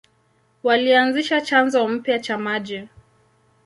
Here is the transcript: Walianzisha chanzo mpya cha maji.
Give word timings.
Walianzisha 0.63 1.41
chanzo 1.41 1.87
mpya 1.87 2.19
cha 2.19 2.37
maji. 2.37 2.87